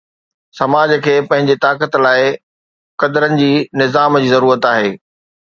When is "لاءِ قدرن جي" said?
2.05-3.53